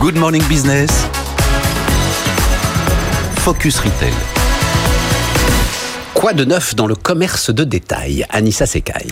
Good 0.00 0.16
Morning 0.16 0.42
Business. 0.48 0.88
Focus 3.36 3.80
Retail. 3.80 4.14
Quoi 6.14 6.32
de 6.32 6.46
neuf 6.46 6.74
dans 6.74 6.86
le 6.86 6.94
commerce 6.94 7.50
de 7.50 7.64
détail? 7.64 8.24
Anissa 8.30 8.64
Sekai. 8.64 9.06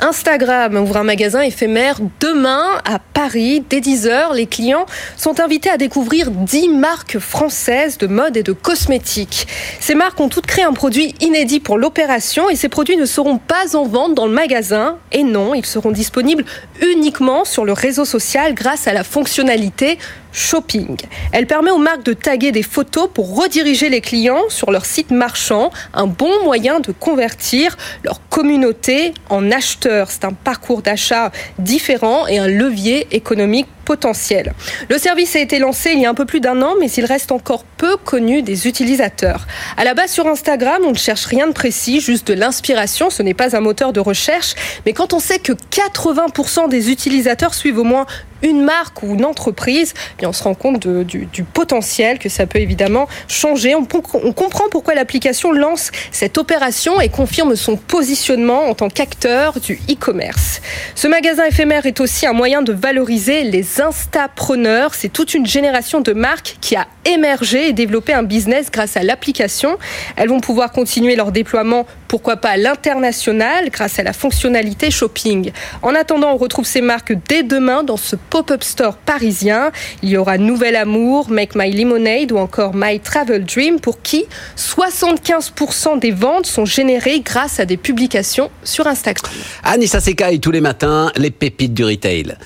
Instagram 0.00 0.76
ouvre 0.76 0.96
un 0.96 1.04
magasin 1.04 1.42
éphémère 1.42 1.98
demain 2.18 2.80
à 2.84 2.98
Paris 2.98 3.64
dès 3.70 3.78
10h. 3.78 4.34
Les 4.34 4.46
clients 4.46 4.86
sont 5.16 5.38
invités 5.38 5.70
à 5.70 5.76
découvrir 5.76 6.32
10 6.32 6.70
marques 6.70 7.20
françaises 7.20 7.98
de 7.98 8.08
mode 8.08 8.36
et 8.36 8.42
de 8.42 8.52
cosmétiques. 8.52 9.46
Ces 9.78 9.94
marques 9.94 10.18
ont 10.18 10.28
toutes 10.28 10.46
créé 10.46 10.64
un 10.64 10.72
produit 10.72 11.14
inédit 11.20 11.60
pour 11.60 11.78
l'opération 11.78 12.50
et 12.50 12.56
ces 12.56 12.68
produits 12.68 12.96
ne 12.96 13.06
seront 13.06 13.38
pas 13.38 13.76
en 13.76 13.84
vente 13.84 14.14
dans 14.14 14.26
le 14.26 14.32
magasin. 14.32 14.98
Et 15.12 15.22
non, 15.22 15.54
ils 15.54 15.66
seront 15.66 15.92
disponibles 15.92 16.44
uniquement 16.80 17.44
sur 17.44 17.64
le 17.64 17.72
réseau 17.72 18.04
social 18.04 18.54
grâce 18.54 18.88
à 18.88 18.92
la 18.92 19.04
fonctionnalité 19.04 19.98
Shopping. 20.32 20.96
Elle 21.32 21.46
permet 21.46 21.70
aux 21.70 21.78
marques 21.78 22.04
de 22.04 22.14
taguer 22.14 22.52
des 22.52 22.62
photos 22.62 23.08
pour 23.12 23.40
rediriger 23.40 23.88
les 23.88 24.00
clients 24.00 24.42
sur 24.48 24.70
leur 24.70 24.84
site 24.84 25.10
marchand, 25.10 25.70
un 25.94 26.06
bon 26.06 26.42
moyen 26.44 26.80
de 26.80 26.92
convertir 26.92 27.76
leur 28.02 28.20
communauté 28.28 29.14
en 29.28 29.50
acheteurs. 29.50 30.10
C'est 30.10 30.24
un 30.24 30.32
parcours 30.32 30.82
d'achat 30.82 31.30
différent 31.58 32.26
et 32.26 32.38
un 32.38 32.48
levier 32.48 33.06
économique 33.10 33.66
potentiel. 33.84 34.54
Le 34.88 34.98
service 34.98 35.36
a 35.36 35.40
été 35.40 35.58
lancé 35.58 35.90
il 35.92 36.00
y 36.00 36.06
a 36.06 36.10
un 36.10 36.14
peu 36.14 36.26
plus 36.26 36.40
d'un 36.40 36.60
an, 36.62 36.74
mais 36.80 36.90
il 36.90 37.04
reste 37.04 37.32
encore 37.32 37.64
peu 37.64 37.96
connu 37.96 38.42
des 38.42 38.66
utilisateurs. 38.66 39.46
À 39.76 39.84
la 39.84 39.94
base, 39.94 40.10
sur 40.10 40.26
Instagram, 40.26 40.82
on 40.86 40.92
ne 40.92 40.96
cherche 40.96 41.24
rien 41.26 41.46
de 41.46 41.52
précis, 41.52 42.00
juste 42.00 42.26
de 42.28 42.34
l'inspiration. 42.34 43.10
Ce 43.10 43.22
n'est 43.22 43.34
pas 43.34 43.56
un 43.56 43.60
moteur 43.60 43.92
de 43.92 44.00
recherche. 44.00 44.54
Mais 44.86 44.92
quand 44.92 45.12
on 45.12 45.18
sait 45.18 45.38
que 45.38 45.52
80% 45.52 46.68
des 46.68 46.90
utilisateurs 46.90 47.54
suivent 47.54 47.78
au 47.78 47.84
moins 47.84 48.06
une 48.42 48.62
marque 48.62 49.02
ou 49.02 49.14
une 49.14 49.24
entreprise, 49.24 49.94
bien 50.18 50.28
on 50.28 50.32
se 50.32 50.42
rend 50.42 50.54
compte 50.54 50.86
du, 50.86 51.44
potentiel 51.44 52.18
que 52.18 52.28
ça 52.28 52.46
peut 52.46 52.58
évidemment 52.58 53.08
changer. 53.28 53.74
On 53.74 53.84
comprend 53.84 54.64
pourquoi 54.70 54.94
l'application 54.94 55.52
lance 55.52 55.90
cette 56.10 56.38
opération 56.38 57.00
et 57.00 57.08
confirme 57.08 57.56
son 57.56 57.76
positionnement 57.76 58.68
en 58.68 58.74
tant 58.74 58.88
qu'acteur 58.88 59.60
du 59.60 59.80
e-commerce. 59.90 60.60
Ce 60.94 61.08
magasin 61.08 61.44
éphémère 61.44 61.86
est 61.86 62.00
aussi 62.00 62.26
un 62.26 62.32
moyen 62.32 62.62
de 62.62 62.72
valoriser 62.72 63.44
les 63.44 63.71
instapreneurs. 63.80 64.94
C'est 64.94 65.08
toute 65.08 65.34
une 65.34 65.46
génération 65.46 66.00
de 66.00 66.12
marques 66.12 66.56
qui 66.60 66.76
a 66.76 66.86
émergé 67.04 67.68
et 67.68 67.72
développé 67.72 68.12
un 68.12 68.22
business 68.22 68.70
grâce 68.70 68.96
à 68.96 69.02
l'application. 69.02 69.78
Elles 70.16 70.28
vont 70.28 70.40
pouvoir 70.40 70.72
continuer 70.72 71.16
leur 71.16 71.32
déploiement, 71.32 71.86
pourquoi 72.08 72.36
pas 72.36 72.50
à 72.50 72.56
l'international, 72.56 73.70
grâce 73.70 73.98
à 73.98 74.02
la 74.02 74.12
fonctionnalité 74.12 74.90
shopping. 74.90 75.52
En 75.82 75.94
attendant, 75.94 76.32
on 76.32 76.36
retrouve 76.36 76.66
ces 76.66 76.80
marques 76.80 77.12
dès 77.28 77.42
demain 77.42 77.82
dans 77.82 77.96
ce 77.96 78.16
pop-up 78.16 78.62
store 78.62 78.96
parisien. 78.96 79.72
Il 80.02 80.10
y 80.10 80.16
aura 80.16 80.38
Nouvel 80.38 80.76
Amour, 80.76 81.30
Make 81.30 81.54
My 81.54 81.70
Lemonade 81.70 82.32
ou 82.32 82.38
encore 82.38 82.72
My 82.74 83.00
Travel 83.00 83.44
Dream 83.44 83.80
pour 83.80 84.02
qui 84.02 84.26
75% 84.56 85.98
des 85.98 86.10
ventes 86.10 86.46
sont 86.46 86.64
générées 86.64 87.20
grâce 87.20 87.60
à 87.60 87.64
des 87.64 87.76
publications 87.76 88.50
sur 88.64 88.86
Instagram. 88.86 89.32
Anissa 89.64 90.00
Sekai 90.00 90.38
tous 90.38 90.50
les 90.50 90.60
matins, 90.60 91.10
les 91.16 91.30
pépites 91.30 91.74
du 91.74 91.84
retail. 91.84 92.36